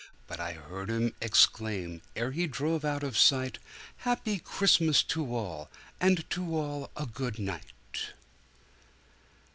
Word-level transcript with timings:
But 0.25 0.39
I 0.39 0.53
heard 0.53 0.89
him 0.89 1.13
exclaim, 1.21 2.01
ere 2.15 2.31
he 2.31 2.47
drove 2.47 2.83
out 2.83 3.03
of 3.03 3.15
sight, 3.15 3.59
"Happy 3.97 4.39
Christmas 4.39 5.03
to 5.03 5.31
all, 5.35 5.69
and 5.99 6.27
to 6.31 6.57
all 6.57 6.89
a 6.97 7.05
good 7.05 7.37
night." 7.37 8.01